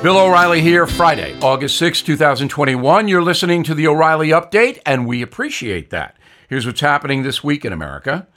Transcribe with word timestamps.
Bill 0.00 0.16
O'Reilly 0.16 0.60
here, 0.60 0.86
Friday, 0.86 1.36
August 1.40 1.76
6, 1.78 2.02
2021. 2.02 3.08
You're 3.08 3.20
listening 3.20 3.64
to 3.64 3.74
the 3.74 3.88
O'Reilly 3.88 4.28
Update, 4.28 4.78
and 4.86 5.08
we 5.08 5.22
appreciate 5.22 5.90
that. 5.90 6.16
Here's 6.48 6.64
what's 6.64 6.82
happening 6.82 7.24
this 7.24 7.42
week 7.42 7.64
in 7.64 7.72
America 7.72 8.28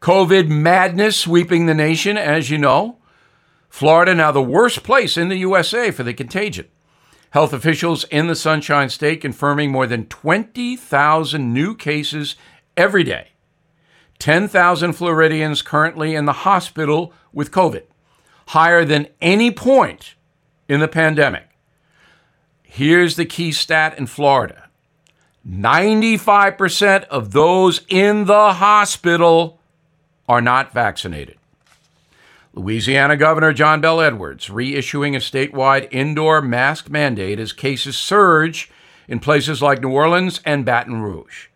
COVID 0.00 0.48
madness 0.48 1.16
sweeping 1.16 1.66
the 1.66 1.74
nation, 1.74 2.18
as 2.18 2.50
you 2.50 2.58
know. 2.58 2.98
Florida 3.68 4.12
now 4.12 4.32
the 4.32 4.42
worst 4.42 4.82
place 4.82 5.16
in 5.16 5.28
the 5.28 5.36
USA 5.36 5.92
for 5.92 6.02
the 6.02 6.12
contagion. 6.12 6.66
Health 7.30 7.52
officials 7.52 8.02
in 8.10 8.26
the 8.26 8.34
Sunshine 8.34 8.88
State 8.88 9.20
confirming 9.20 9.70
more 9.70 9.86
than 9.86 10.06
20,000 10.06 11.54
new 11.54 11.76
cases 11.76 12.34
every 12.76 13.04
day. 13.04 13.28
10,000 14.18 14.92
Floridians 14.94 15.62
currently 15.62 16.16
in 16.16 16.24
the 16.24 16.32
hospital 16.32 17.12
with 17.32 17.52
COVID, 17.52 17.84
higher 18.48 18.84
than 18.84 19.06
any 19.20 19.52
point 19.52 20.16
in 20.68 20.80
the 20.80 20.88
pandemic. 20.88 21.44
Here's 22.62 23.16
the 23.16 23.24
key 23.24 23.52
stat 23.52 23.98
in 23.98 24.06
Florida 24.06 24.68
95% 25.46 27.04
of 27.04 27.32
those 27.32 27.82
in 27.88 28.24
the 28.24 28.54
hospital 28.54 29.60
are 30.28 30.40
not 30.40 30.72
vaccinated. 30.72 31.36
Louisiana 32.54 33.16
Governor 33.16 33.52
John 33.52 33.80
Bel 33.80 34.00
Edwards 34.00 34.46
reissuing 34.46 35.14
a 35.14 35.18
statewide 35.18 35.88
indoor 35.90 36.40
mask 36.40 36.88
mandate 36.88 37.40
as 37.40 37.52
cases 37.52 37.96
surge 37.98 38.70
in 39.08 39.18
places 39.18 39.60
like 39.60 39.82
New 39.82 39.90
Orleans 39.90 40.40
and 40.46 40.64
Baton 40.64 41.02
Rouge. 41.02 41.48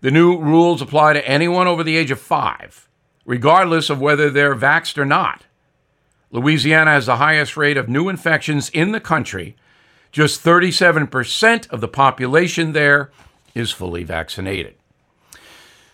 The 0.00 0.10
new 0.10 0.38
rules 0.38 0.82
apply 0.82 1.14
to 1.14 1.26
anyone 1.28 1.66
over 1.66 1.82
the 1.82 1.96
age 1.96 2.10
of 2.10 2.20
five, 2.20 2.88
regardless 3.24 3.88
of 3.88 4.02
whether 4.02 4.28
they're 4.28 4.54
vaxxed 4.54 4.98
or 4.98 5.06
not. 5.06 5.43
Louisiana 6.34 6.90
has 6.90 7.06
the 7.06 7.16
highest 7.16 7.56
rate 7.56 7.76
of 7.76 7.88
new 7.88 8.08
infections 8.08 8.68
in 8.70 8.90
the 8.90 8.98
country. 8.98 9.54
Just 10.10 10.42
37% 10.42 11.70
of 11.70 11.80
the 11.80 11.86
population 11.86 12.72
there 12.72 13.12
is 13.54 13.70
fully 13.70 14.02
vaccinated. 14.02 14.74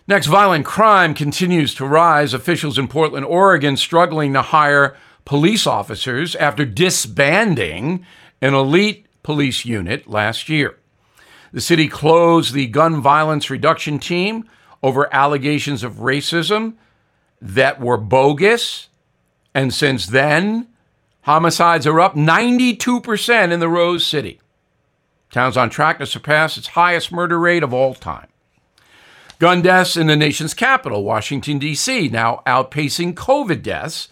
Next, 0.09 0.29
violent 0.29 0.65
crime 0.65 1.13
continues 1.13 1.75
to 1.75 1.85
rise. 1.85 2.33
Officials 2.33 2.79
in 2.79 2.89
Portland, 2.89 3.27
Oregon, 3.27 3.77
struggling 3.77 4.33
to 4.33 4.41
hire 4.41 4.97
police 5.27 5.67
officers 5.67 6.35
after 6.37 6.65
disbanding 6.65 8.07
an 8.41 8.55
elite 8.55 9.05
police 9.23 9.67
unit 9.67 10.09
last 10.09 10.49
year. 10.49 10.79
The 11.53 11.61
city 11.61 11.87
closed 11.87 12.55
the 12.55 12.67
gun 12.67 13.03
violence 13.03 13.51
reduction 13.51 13.99
team 13.99 14.49
over 14.83 15.15
allegations 15.15 15.83
of 15.83 15.97
racism 15.97 16.77
that 17.43 17.79
were 17.79 17.99
bogus 17.99 18.89
and 19.55 19.73
since 19.75 20.07
then, 20.07 20.69
homicides 21.23 21.87
are 21.87 22.01
up 22.01 22.15
92% 22.15 23.53
in 23.53 23.61
the 23.61 23.69
Rose 23.69 24.07
City. 24.07 24.41
Town's 25.31 25.57
on 25.57 25.71
track 25.71 25.99
to 25.99 26.07
surpass 26.07 26.57
its 26.57 26.69
highest 26.69 27.13
murder 27.13 27.39
rate 27.39 27.63
of 27.63 27.73
all 27.73 27.95
time. 27.95 28.27
Gun 29.39 29.63
deaths 29.63 29.97
in 29.97 30.07
the 30.07 30.17
nation's 30.17 30.55
capital, 30.55 31.05
Washington, 31.05 31.59
D.C., 31.59 32.09
now 32.09 32.43
outpacing 32.47 33.15
COVID 33.15 33.63
deaths 33.63 34.09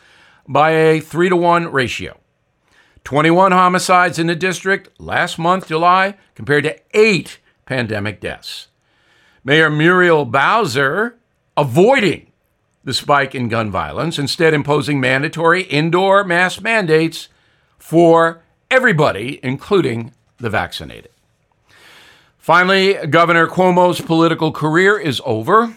by 0.48 0.70
a 0.70 1.00
3 1.00 1.28
to 1.28 1.36
1 1.36 1.70
ratio. 1.70 2.18
21 3.04 3.52
homicides 3.52 4.18
in 4.18 4.26
the 4.26 4.34
district 4.34 4.88
last 4.98 5.38
month, 5.38 5.68
July, 5.68 6.14
compared 6.34 6.64
to 6.64 6.78
8 6.94 7.38
pandemic 7.66 8.20
deaths. 8.20 8.68
Mayor 9.44 9.70
Muriel 9.70 10.24
Bowser 10.24 11.18
avoiding 11.56 12.27
the 12.88 12.94
spike 12.94 13.34
in 13.34 13.48
gun 13.48 13.70
violence, 13.70 14.18
instead, 14.18 14.54
imposing 14.54 14.98
mandatory 14.98 15.60
indoor 15.64 16.24
mask 16.24 16.62
mandates 16.62 17.28
for 17.76 18.42
everybody, 18.70 19.38
including 19.42 20.10
the 20.38 20.48
vaccinated. 20.48 21.10
Finally, 22.38 22.94
Governor 23.08 23.46
Cuomo's 23.46 24.00
political 24.00 24.52
career 24.52 24.98
is 24.98 25.20
over. 25.26 25.74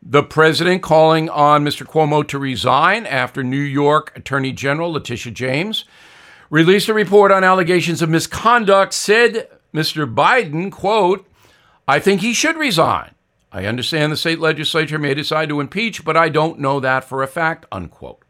The 0.00 0.22
president 0.22 0.84
calling 0.84 1.28
on 1.28 1.64
Mr. 1.64 1.84
Cuomo 1.84 2.24
to 2.28 2.38
resign 2.38 3.06
after 3.06 3.42
New 3.42 3.56
York 3.56 4.16
Attorney 4.16 4.52
General 4.52 4.92
Letitia 4.92 5.32
James 5.32 5.84
released 6.48 6.88
a 6.88 6.94
report 6.94 7.32
on 7.32 7.42
allegations 7.42 8.02
of 8.02 8.08
misconduct, 8.08 8.94
said 8.94 9.48
Mr. 9.74 10.06
Biden, 10.06 10.70
quote, 10.70 11.28
I 11.88 11.98
think 11.98 12.20
he 12.20 12.32
should 12.32 12.56
resign. 12.56 13.15
I 13.56 13.64
understand 13.64 14.12
the 14.12 14.18
state 14.18 14.38
legislature 14.38 14.98
may 14.98 15.14
decide 15.14 15.48
to 15.48 15.60
impeach, 15.60 16.04
but 16.04 16.14
I 16.14 16.28
don't 16.28 16.58
know 16.58 16.78
that 16.78 17.04
for 17.04 17.22
a 17.22 17.26
fact, 17.26 17.64
unquote. 17.72 18.22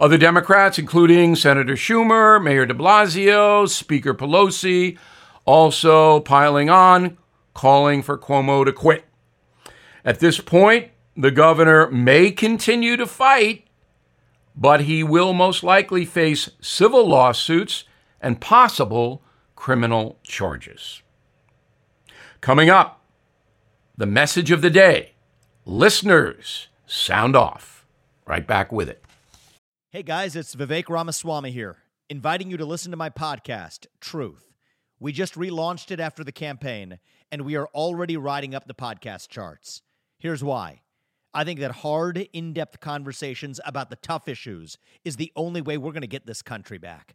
Other 0.00 0.18
Democrats, 0.18 0.76
including 0.76 1.36
Senator 1.36 1.74
Schumer, 1.74 2.42
Mayor 2.42 2.66
de 2.66 2.74
Blasio, 2.74 3.68
Speaker 3.68 4.12
Pelosi, 4.12 4.98
also 5.44 6.18
piling 6.18 6.68
on, 6.68 7.16
calling 7.54 8.02
for 8.02 8.18
Cuomo 8.18 8.64
to 8.64 8.72
quit. 8.72 9.04
At 10.04 10.18
this 10.18 10.40
point, 10.40 10.90
the 11.16 11.30
governor 11.30 11.88
may 11.92 12.32
continue 12.32 12.96
to 12.96 13.06
fight, 13.06 13.68
but 14.56 14.80
he 14.80 15.04
will 15.04 15.32
most 15.32 15.62
likely 15.62 16.04
face 16.04 16.50
civil 16.60 17.06
lawsuits 17.06 17.84
and 18.20 18.40
possible 18.40 19.22
criminal 19.54 20.18
charges. 20.24 21.02
Coming 22.40 22.68
up, 22.68 22.95
the 23.98 24.06
message 24.06 24.50
of 24.50 24.60
the 24.60 24.68
day. 24.68 25.12
Listeners, 25.64 26.68
sound 26.86 27.34
off. 27.34 27.86
Right 28.26 28.46
back 28.46 28.70
with 28.70 28.90
it. 28.90 29.02
Hey 29.90 30.02
guys, 30.02 30.36
it's 30.36 30.54
Vivek 30.54 30.90
Ramaswamy 30.90 31.50
here, 31.50 31.78
inviting 32.10 32.50
you 32.50 32.58
to 32.58 32.66
listen 32.66 32.90
to 32.90 32.96
my 32.98 33.08
podcast, 33.08 33.86
Truth. 34.00 34.52
We 35.00 35.12
just 35.12 35.34
relaunched 35.34 35.90
it 35.90 36.00
after 36.00 36.22
the 36.22 36.32
campaign, 36.32 36.98
and 37.32 37.42
we 37.42 37.56
are 37.56 37.68
already 37.68 38.18
riding 38.18 38.54
up 38.54 38.66
the 38.66 38.74
podcast 38.74 39.28
charts. 39.28 39.80
Here's 40.18 40.44
why. 40.44 40.82
I 41.32 41.44
think 41.44 41.60
that 41.60 41.76
hard, 41.76 42.28
in 42.34 42.52
depth 42.52 42.80
conversations 42.80 43.60
about 43.64 43.88
the 43.88 43.96
tough 43.96 44.28
issues 44.28 44.76
is 45.04 45.16
the 45.16 45.32
only 45.36 45.62
way 45.62 45.78
we're 45.78 45.92
going 45.92 46.02
to 46.02 46.06
get 46.06 46.26
this 46.26 46.42
country 46.42 46.76
back. 46.76 47.14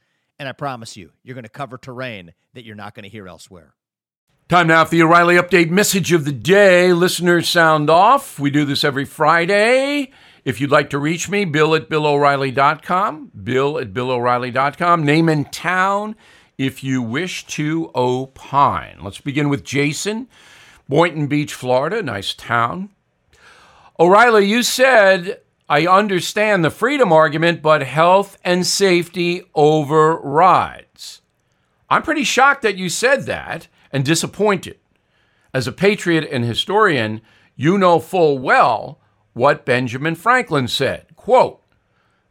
And 0.41 0.49
I 0.49 0.53
promise 0.53 0.97
you, 0.97 1.11
you're 1.21 1.35
going 1.35 1.43
to 1.43 1.49
cover 1.49 1.77
terrain 1.77 2.33
that 2.55 2.65
you're 2.65 2.75
not 2.75 2.95
going 2.95 3.03
to 3.03 3.09
hear 3.09 3.27
elsewhere. 3.27 3.75
Time 4.49 4.65
now 4.65 4.83
for 4.83 4.89
the 4.89 5.03
O'Reilly 5.03 5.35
Update 5.35 5.69
message 5.69 6.11
of 6.13 6.25
the 6.25 6.31
day. 6.31 6.93
Listeners 6.93 7.47
sound 7.47 7.91
off. 7.91 8.39
We 8.39 8.49
do 8.49 8.65
this 8.65 8.83
every 8.83 9.05
Friday. 9.05 10.11
If 10.43 10.59
you'd 10.59 10.71
like 10.71 10.89
to 10.89 10.97
reach 10.97 11.29
me, 11.29 11.45
bill 11.45 11.75
at 11.75 11.91
billo'reilly.com, 11.91 13.33
bill 13.43 13.77
at 13.77 13.93
billo'reilly.com, 13.93 15.05
name 15.05 15.29
and 15.29 15.53
town 15.53 16.15
if 16.57 16.83
you 16.83 17.03
wish 17.03 17.45
to 17.45 17.91
opine. 17.93 18.97
Let's 19.03 19.21
begin 19.21 19.47
with 19.47 19.63
Jason, 19.63 20.27
Boynton 20.89 21.27
Beach, 21.27 21.53
Florida, 21.53 22.01
nice 22.01 22.33
town. 22.33 22.89
O'Reilly, 23.99 24.47
you 24.47 24.63
said 24.63 25.41
I 25.71 25.87
understand 25.87 26.65
the 26.65 26.69
freedom 26.69 27.13
argument, 27.13 27.61
but 27.61 27.83
health 27.83 28.37
and 28.43 28.67
safety 28.67 29.43
overrides. 29.55 31.21
I'm 31.89 32.03
pretty 32.03 32.25
shocked 32.25 32.63
that 32.63 32.75
you 32.75 32.89
said 32.89 33.25
that 33.27 33.69
and 33.89 34.03
disappointed. 34.03 34.79
As 35.53 35.67
a 35.67 35.71
patriot 35.71 36.27
and 36.29 36.43
historian, 36.43 37.21
you 37.55 37.77
know 37.77 37.99
full 37.99 38.37
well 38.37 38.99
what 39.31 39.63
Benjamin 39.65 40.15
Franklin 40.15 40.67
said. 40.67 41.05
Quote, 41.15 41.63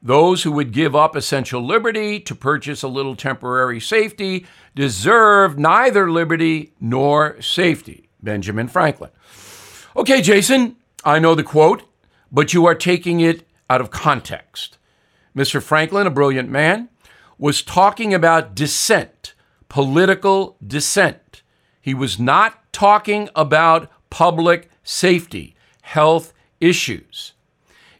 those 0.03 0.43
who 0.43 0.53
would 0.53 0.71
give 0.71 0.95
up 0.95 1.17
essential 1.17 1.65
liberty 1.65 2.21
to 2.21 2.35
purchase 2.35 2.83
a 2.83 2.89
little 2.89 3.17
temporary 3.17 3.81
safety 3.81 4.45
deserve 4.75 5.59
neither 5.59 6.11
liberty 6.11 6.75
nor 6.79 7.41
safety. 7.41 8.11
Benjamin 8.23 8.69
Franklin. 8.69 9.11
Okay, 9.97 10.21
Jason, 10.21 10.77
I 11.07 11.19
know 11.19 11.35
the 11.35 11.43
quote 11.43 11.85
but 12.33 12.53
you 12.53 12.67
are 12.67 12.75
taking 12.75 13.21
it 13.21 13.47
out 13.69 13.81
of 13.81 13.91
context. 13.91 14.79
Mr. 15.37 15.63
Franklin, 15.63 16.07
a 16.07 16.11
brilliant 16.11 16.49
man, 16.49 16.89
was 17.39 17.63
talking 17.63 18.13
about 18.13 18.55
dissent, 18.55 19.35
political 19.69 20.57
dissent. 20.65 21.43
He 21.81 21.95
was 21.95 22.19
not 22.19 22.73
talking 22.73 23.29
about 23.35 23.91
public 24.11 24.69
safety, 24.83 25.55
health 25.83 26.33
issues. 26.61 27.33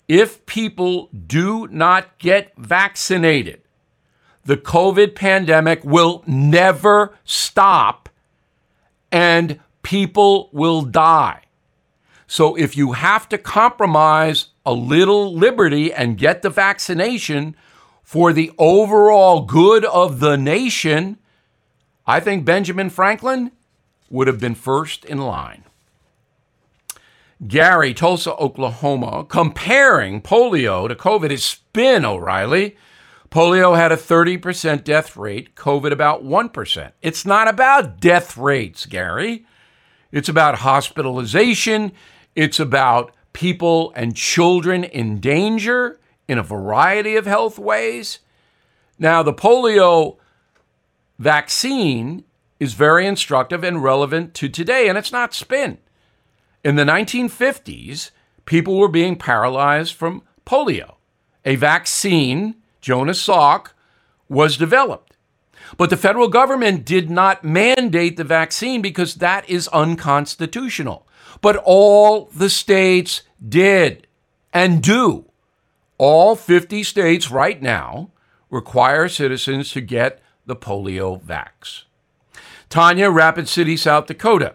If 0.09 0.45
people 0.45 1.09
do 1.27 1.69
not 1.69 2.19
get 2.19 2.53
vaccinated, 2.59 3.63
the 4.45 4.57
COVID 4.57 5.15
pandemic 5.15 5.85
will 5.85 6.25
never 6.27 7.17
stop 7.25 8.09
and 9.13 9.61
people 9.83 10.51
will 10.53 10.83
die. 10.83 11.43
So 12.31 12.55
if 12.55 12.77
you 12.77 12.93
have 12.93 13.29
to 13.31 13.39
compromise 13.39 14.51
a 14.65 14.73
little 14.73 15.35
liberty 15.35 15.93
and 15.93 16.17
get 16.17 16.43
the 16.43 16.49
vaccination 16.49 17.57
for 18.05 18.33
the 18.33 18.53
overall 18.57 19.41
good 19.41 19.85
of 19.85 20.21
the 20.21 20.37
nation, 20.37 21.19
I 22.07 22.21
think 22.21 22.45
Benjamin 22.45 22.89
Franklin 22.89 23.51
would 24.11 24.29
have 24.29 24.39
been 24.39 24.55
first 24.55 25.05
in 25.05 25.19
line. 25.19 25.65
Gary, 27.49 27.93
Tulsa, 27.93 28.37
Oklahoma, 28.37 29.25
comparing 29.25 30.23
polio 30.23 30.87
to 30.87 30.95
COVID 30.95 31.33
is 31.33 31.45
spin, 31.45 32.05
O'Reilly. 32.05 32.77
Polio 33.29 33.75
had 33.75 33.91
a 33.91 33.97
30% 33.97 34.85
death 34.85 35.17
rate, 35.17 35.57
COVID 35.57 35.91
about 35.91 36.23
1%. 36.25 36.93
It's 37.03 37.27
not 37.27 37.49
about 37.49 37.99
death 37.99 38.37
rates, 38.37 38.87
Gary. 38.87 39.47
It's 40.13 40.29
about 40.29 40.59
hospitalization. 40.59 41.91
It's 42.35 42.61
about 42.61 43.13
people 43.33 43.93
and 43.97 44.17
children 44.17 44.85
in 44.85 45.21
danger 45.21 45.99
in 46.29 46.39
a 46.39 46.43
variety 46.43 47.17
of 47.17 47.27
health 47.27 47.59
ways. 47.59 48.21
Now, 48.99 49.23
the 49.23 49.33
polio 49.33 50.19
vaccine 51.19 52.25
is 52.59 52.75
very 52.75 53.07
instructive 53.07 53.65
and 53.65 53.83
relevant 53.83 54.35
to 54.35 54.49
today, 54.49 54.89
and 54.89 54.99
it's 54.99 55.13
not 55.13 55.35
spin. 55.35 55.79
In 56.63 56.77
the 56.77 56.85
1950s, 56.85 58.11
people 58.45 58.79
were 58.79 58.89
being 58.89 59.17
paralyzed 59.17 59.95
from 59.95 60.23
polio. 60.45 60.97
A 61.45 61.57
vaccine 61.57 62.57
Jonas 62.81 63.27
Salk, 63.27 63.69
was 64.29 64.57
developed. 64.57 65.17
But 65.77 65.91
the 65.91 65.97
federal 65.97 66.29
government 66.29 66.85
did 66.85 67.11
not 67.11 67.45
mandate 67.45 68.17
the 68.17 68.25
vaccine 68.25 68.83
because 68.83 69.17
that 69.17 69.49
is 69.49 69.69
unconstitutional. 69.69 71.07
But 71.41 71.57
all 71.65 72.31
the 72.35 72.51
states 72.51 73.23
did 73.47 74.07
and 74.53 74.83
do. 74.83 75.27
All 75.99 76.37
50 76.37 76.83
states 76.83 77.31
right 77.31 77.61
now 77.61 78.11
require 78.51 79.09
citizens 79.09 79.71
to 79.73 79.81
get 79.81 80.23
the 80.47 80.57
polio 80.57 81.21
vax. 81.21 81.85
Tanya, 82.69 83.11
Rapid 83.11 83.49
City, 83.49 83.77
South 83.77 84.07
Dakota. 84.07 84.55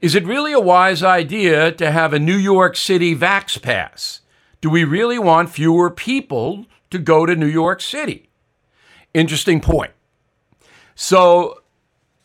Is 0.00 0.14
it 0.14 0.26
really 0.26 0.52
a 0.52 0.60
wise 0.60 1.02
idea 1.02 1.72
to 1.72 1.90
have 1.90 2.12
a 2.12 2.18
New 2.18 2.36
York 2.36 2.76
City 2.76 3.14
vax 3.16 3.60
pass? 3.60 4.20
Do 4.60 4.70
we 4.70 4.84
really 4.84 5.18
want 5.18 5.50
fewer 5.50 5.90
people 5.90 6.66
to 6.94 6.98
go 7.00 7.26
to 7.26 7.34
New 7.34 7.48
York 7.48 7.80
City. 7.80 8.28
Interesting 9.12 9.60
point. 9.60 9.90
So, 10.94 11.62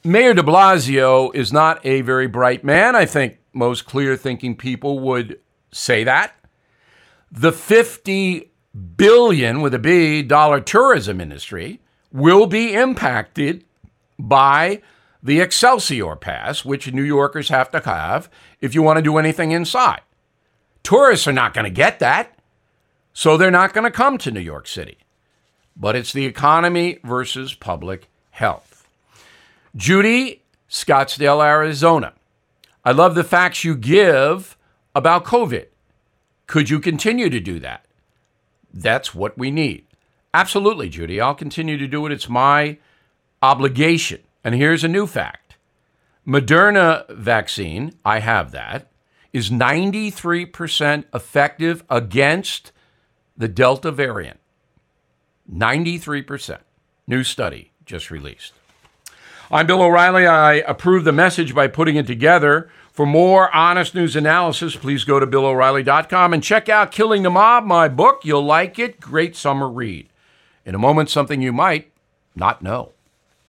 Mayor 0.03 0.35
de 0.35 0.43
Blasio 0.43 1.33
is 1.33 1.51
not 1.51 1.83
a 1.83 2.01
very 2.01 2.27
bright 2.27 2.63
man. 2.63 2.95
I 2.95 3.07
think 3.07 3.38
most 3.53 3.85
clear 3.85 4.15
thinking 4.15 4.55
people 4.55 4.99
would 4.99 5.39
say 5.71 6.03
that. 6.03 6.35
The 7.31 7.51
50 7.51 8.51
billion 8.95 9.61
with 9.61 9.73
a 9.73 9.79
B 9.79 10.21
dollar 10.21 10.59
tourism 10.59 11.19
industry 11.21 11.79
will 12.11 12.47
be 12.47 12.73
impacted 12.73 13.63
by 14.17 14.81
the 15.21 15.39
Excelsior 15.39 16.15
Pass, 16.15 16.63
which 16.63 16.91
New 16.91 17.03
Yorkers 17.03 17.49
have 17.49 17.69
to 17.71 17.79
have 17.81 18.29
if 18.61 18.73
you 18.73 18.81
want 18.81 18.97
to 18.97 19.03
do 19.03 19.17
anything 19.17 19.51
inside. 19.51 20.01
Tourists 20.83 21.27
are 21.27 21.33
not 21.33 21.53
going 21.53 21.65
to 21.65 21.69
get 21.69 21.99
that. 21.99 22.35
So 23.13 23.35
they're 23.35 23.51
not 23.51 23.73
going 23.73 23.83
to 23.83 23.91
come 23.91 24.17
to 24.19 24.31
New 24.31 24.39
York 24.39 24.67
City. 24.67 24.97
But 25.75 25.95
it's 25.95 26.13
the 26.13 26.25
economy 26.25 26.99
versus 27.03 27.53
public 27.53 28.09
health. 28.31 28.87
Judy, 29.75 30.43
Scottsdale, 30.69 31.45
Arizona. 31.45 32.13
I 32.83 32.91
love 32.91 33.15
the 33.15 33.23
facts 33.23 33.63
you 33.63 33.75
give 33.75 34.57
about 34.95 35.25
COVID. 35.25 35.67
Could 36.47 36.69
you 36.69 36.79
continue 36.79 37.29
to 37.29 37.39
do 37.39 37.59
that? 37.59 37.85
That's 38.73 39.13
what 39.13 39.37
we 39.37 39.51
need. 39.51 39.85
Absolutely, 40.33 40.89
Judy. 40.89 41.19
I'll 41.19 41.35
continue 41.35 41.77
to 41.77 41.87
do 41.87 42.05
it. 42.05 42.11
It's 42.11 42.29
my 42.29 42.77
obligation. 43.41 44.21
And 44.43 44.55
here's 44.55 44.83
a 44.83 44.87
new 44.87 45.07
fact 45.07 45.55
Moderna 46.27 47.09
vaccine, 47.09 47.93
I 48.05 48.19
have 48.19 48.51
that, 48.51 48.91
is 49.33 49.49
93% 49.49 51.05
effective 51.13 51.83
against 51.89 52.71
the 53.37 53.47
Delta 53.47 53.91
variant. 53.91 54.39
93%. 55.51 56.59
New 57.07 57.23
study 57.23 57.71
just 57.85 58.11
released. 58.11 58.53
I'm 59.51 59.65
Bill 59.65 59.81
O'Reilly. 59.81 60.27
I 60.27 60.55
approve 60.57 61.05
the 61.05 61.11
message 61.11 61.55
by 61.55 61.67
putting 61.67 61.95
it 61.95 62.05
together. 62.05 62.69
For 62.91 63.07
more 63.07 63.53
honest 63.55 63.95
news 63.95 64.15
analysis, 64.15 64.75
please 64.75 65.03
go 65.03 65.19
to 65.19 65.25
BillO'Reilly.com 65.25 66.35
and 66.35 66.43
check 66.43 66.69
out 66.69 66.91
Killing 66.91 67.23
the 67.23 67.31
Mob, 67.31 67.65
my 67.65 67.87
book. 67.87 68.23
You'll 68.23 68.45
like 68.45 68.77
it. 68.77 68.99
Great 68.99 69.35
summer 69.35 69.67
read. 69.67 70.07
In 70.65 70.75
a 70.75 70.77
moment, 70.77 71.09
something 71.09 71.41
you 71.41 71.51
might 71.51 71.91
not 72.35 72.61
know. 72.61 72.91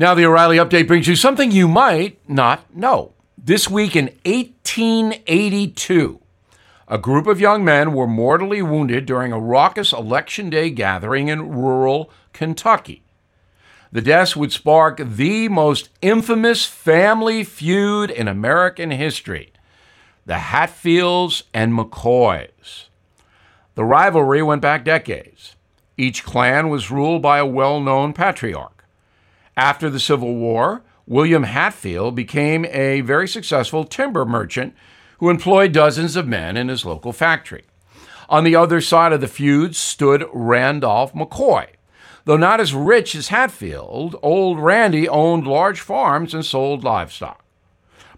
Now, 0.00 0.14
the 0.14 0.24
O'Reilly 0.26 0.58
update 0.58 0.86
brings 0.86 1.08
you 1.08 1.16
something 1.16 1.50
you 1.50 1.66
might 1.66 2.20
not 2.28 2.72
know. 2.72 3.14
This 3.36 3.68
week 3.68 3.96
in 3.96 4.12
1882, 4.24 6.20
a 6.86 6.98
group 6.98 7.26
of 7.26 7.40
young 7.40 7.64
men 7.64 7.92
were 7.92 8.06
mortally 8.06 8.62
wounded 8.62 9.06
during 9.06 9.32
a 9.32 9.40
raucous 9.40 9.92
Election 9.92 10.50
Day 10.50 10.70
gathering 10.70 11.26
in 11.26 11.50
rural 11.50 12.12
Kentucky. 12.32 13.02
The 13.90 14.00
deaths 14.00 14.36
would 14.36 14.52
spark 14.52 15.00
the 15.04 15.48
most 15.48 15.88
infamous 16.00 16.64
family 16.64 17.42
feud 17.42 18.12
in 18.12 18.28
American 18.28 18.92
history 18.92 19.52
the 20.24 20.38
Hatfields 20.38 21.42
and 21.52 21.72
McCoys. 21.72 22.84
The 23.74 23.84
rivalry 23.84 24.44
went 24.44 24.62
back 24.62 24.84
decades. 24.84 25.56
Each 25.96 26.22
clan 26.22 26.68
was 26.68 26.88
ruled 26.88 27.20
by 27.20 27.38
a 27.38 27.46
well 27.46 27.80
known 27.80 28.12
patriarch. 28.12 28.77
After 29.58 29.90
the 29.90 29.98
Civil 29.98 30.36
War, 30.36 30.82
William 31.04 31.42
Hatfield 31.42 32.14
became 32.14 32.64
a 32.66 33.00
very 33.00 33.26
successful 33.26 33.82
timber 33.82 34.24
merchant 34.24 34.72
who 35.18 35.30
employed 35.30 35.72
dozens 35.72 36.14
of 36.14 36.28
men 36.28 36.56
in 36.56 36.68
his 36.68 36.84
local 36.84 37.12
factory. 37.12 37.64
On 38.28 38.44
the 38.44 38.54
other 38.54 38.80
side 38.80 39.12
of 39.12 39.20
the 39.20 39.26
feud 39.26 39.74
stood 39.74 40.24
Randolph 40.32 41.12
McCoy. 41.12 41.66
Though 42.24 42.36
not 42.36 42.60
as 42.60 42.72
rich 42.72 43.16
as 43.16 43.28
Hatfield, 43.28 44.14
old 44.22 44.60
Randy 44.60 45.08
owned 45.08 45.44
large 45.44 45.80
farms 45.80 46.34
and 46.34 46.46
sold 46.46 46.84
livestock. 46.84 47.44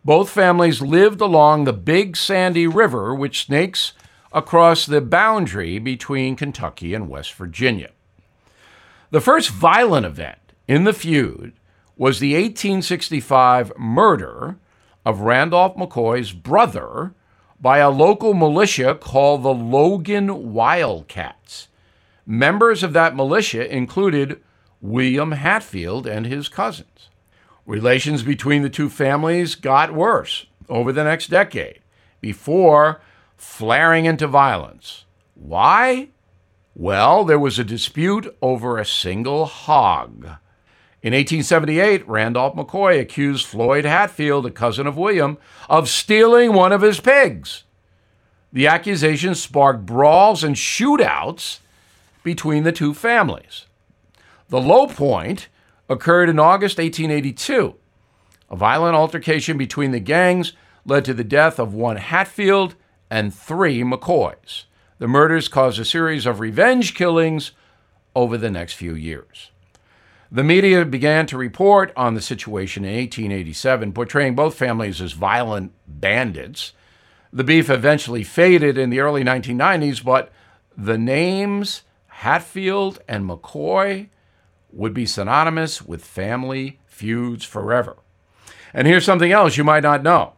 Both 0.04 0.28
families 0.28 0.82
lived 0.82 1.23
along 1.23 1.64
the 1.64 1.73
Big 1.73 2.18
Sandy 2.18 2.66
River, 2.66 3.14
which 3.14 3.47
snakes 3.47 3.94
across 4.30 4.85
the 4.85 5.00
boundary 5.00 5.78
between 5.78 6.37
Kentucky 6.37 6.92
and 6.92 7.09
West 7.09 7.32
Virginia. 7.32 7.92
The 9.11 9.23
first 9.23 9.49
violent 9.49 10.04
event 10.04 10.37
in 10.71 10.85
the 10.85 10.93
feud 10.93 11.53
was 11.97 12.21
the 12.21 12.35
1865 12.35 13.73
murder 13.77 14.57
of 15.05 15.23
Randolph 15.23 15.75
McCoy's 15.75 16.31
brother 16.31 17.12
by 17.61 17.79
a 17.79 17.91
local 17.91 18.35
militia 18.35 18.95
called 18.95 19.43
the 19.43 19.53
Logan 19.53 20.53
Wildcats. 20.53 21.67
members 22.25 22.85
of 22.85 22.93
that 22.93 23.17
militia 23.17 23.69
included 23.75 24.41
William 24.81 25.33
Hatfield 25.33 26.07
and 26.07 26.25
his 26.25 26.49
cousins. 26.49 27.09
Relations 27.67 28.23
between 28.23 28.62
the 28.62 28.71
two 28.71 28.89
families 28.89 29.57
got 29.57 29.93
worse 29.93 30.47
over 30.69 30.93
the 30.93 31.03
next 31.03 31.31
decade 31.31 31.81
before 32.21 33.00
flaring 33.37 34.05
into 34.05 34.29
violence. 34.29 35.05
Why? 35.35 36.11
Well, 36.77 37.25
there 37.25 37.41
was 37.41 37.59
a 37.59 37.65
dispute 37.65 38.33
over 38.41 38.79
a 38.79 38.85
single 38.85 39.47
hog. 39.47 40.29
In 41.02 41.14
1878, 41.14 42.07
Randolph 42.07 42.54
McCoy 42.54 43.00
accused 43.00 43.47
Floyd 43.47 43.87
Hatfield, 43.87 44.45
a 44.45 44.50
cousin 44.50 44.87
of 44.87 44.99
William, 44.99 45.38
of 45.69 45.88
stealing 45.88 46.52
one 46.52 46.73
of 46.73 46.83
his 46.83 47.00
pigs. 47.00 47.64
The 48.52 48.66
accusation 48.66 49.35
sparked 49.35 49.87
brawls 49.87 50.45
and 50.45 50.57
shootouts 50.57 51.61
between 52.23 52.64
the 52.64 52.73
two 52.73 52.92
families. 52.92 53.64
The 54.50 54.61
low 54.61 54.88
point 54.88 55.49
occurred 55.88 56.28
in 56.28 56.38
August 56.38 56.76
1882. 56.76 57.76
A 58.50 58.57
violent 58.57 58.95
altercation 58.95 59.57
between 59.57 59.92
the 59.92 60.00
gangs 60.00 60.52
led 60.85 61.07
to 61.07 61.14
the 61.14 61.25
death 61.25 61.59
of 61.59 61.73
one 61.73 61.97
Hatfield 61.97 62.75
and 63.09 63.33
three 63.33 63.83
McCoys. 63.83 64.64
The 64.99 65.09
murders 65.09 65.49
caused 65.49 65.78
a 65.78 65.85
series 65.85 66.26
of 66.26 66.40
revenge 66.40 66.95
killings 66.95 67.52
over 68.14 68.37
the 68.37 68.50
next 68.50 68.75
few 68.75 68.95
years. 68.95 69.50
The 70.33 70.45
media 70.45 70.85
began 70.85 71.27
to 71.27 71.37
report 71.37 71.93
on 71.97 72.15
the 72.15 72.21
situation 72.21 72.85
in 72.85 72.95
1887, 72.95 73.93
portraying 73.93 74.37
both 74.37 74.55
families 74.55 75.01
as 75.01 75.13
violent 75.13 75.73
bandits. 75.89 76.73
The 77.33 77.43
beef 77.43 77.69
eventually 77.69 78.23
faded 78.23 78.79
in 78.79 78.91
the 78.91 79.01
early 79.01 79.25
1990s, 79.25 80.05
but 80.05 80.31
the 80.77 80.99
names 80.99 81.83
Hatfield 82.07 83.01
and 83.09 83.29
McCoy 83.29 84.09
would 84.73 84.95
be 84.95 85.05
synonymous 85.05 85.83
with 85.83 86.05
family 86.05 86.79
feuds 86.87 87.45
forever. 87.45 87.97
And 88.73 88.87
here's 88.87 89.05
something 89.05 89.33
else 89.33 89.57
you 89.57 89.65
might 89.65 89.83
not 89.83 90.05
know. 90.05 90.35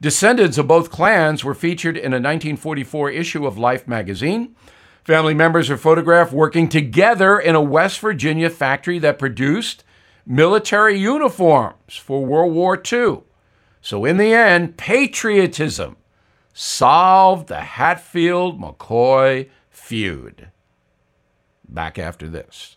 Descendants 0.00 0.58
of 0.58 0.66
both 0.66 0.90
clans 0.90 1.44
were 1.44 1.54
featured 1.54 1.96
in 1.96 2.12
a 2.12 2.16
1944 2.16 3.10
issue 3.10 3.46
of 3.46 3.56
Life 3.56 3.86
magazine. 3.86 4.56
Family 5.04 5.34
members 5.34 5.68
are 5.68 5.76
photographed 5.76 6.32
working 6.32 6.68
together 6.68 7.38
in 7.38 7.56
a 7.56 7.60
West 7.60 7.98
Virginia 7.98 8.48
factory 8.48 9.00
that 9.00 9.18
produced 9.18 9.82
military 10.24 10.96
uniforms 10.96 11.96
for 11.96 12.24
World 12.24 12.54
War 12.54 12.80
II. 12.92 13.22
So, 13.80 14.04
in 14.04 14.16
the 14.16 14.32
end, 14.32 14.76
patriotism 14.76 15.96
solved 16.54 17.48
the 17.48 17.60
Hatfield 17.60 18.60
McCoy 18.60 19.48
feud. 19.70 20.50
Back 21.68 21.98
after 21.98 22.28
this. 22.28 22.76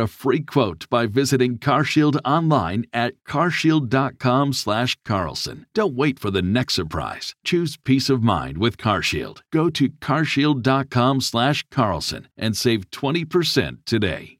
a 0.01 0.07
free 0.07 0.41
quote 0.41 0.89
by 0.89 1.05
visiting 1.05 1.57
CarShield 1.57 2.19
online 2.25 2.83
at 2.91 3.13
carshield.com/carlson. 3.23 5.65
Don't 5.73 5.95
wait 5.95 6.19
for 6.19 6.31
the 6.31 6.41
next 6.41 6.73
surprise. 6.73 7.33
Choose 7.45 7.77
peace 7.77 8.09
of 8.09 8.21
mind 8.21 8.57
with 8.57 8.75
CarShield. 8.75 9.39
Go 9.53 9.69
to 9.69 9.89
carshield.com/carlson 9.89 12.27
and 12.37 12.57
save 12.57 12.91
20% 12.91 13.85
today. 13.85 14.37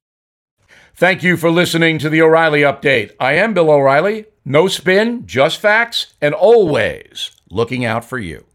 Thank 0.96 1.24
you 1.24 1.38
for 1.38 1.50
listening 1.50 1.98
to 2.00 2.10
the 2.10 2.22
O'Reilly 2.22 2.62
Update. 2.62 3.12
I 3.20 3.34
am 3.34 3.54
Bill 3.54 3.72
O'Reilly. 3.72 4.26
No 4.44 4.68
spin, 4.68 5.26
just 5.26 5.60
facts, 5.60 6.14
and 6.22 6.34
always 6.34 7.32
looking 7.50 7.86
out 7.86 8.04
for 8.04 8.18
you. 8.18 8.46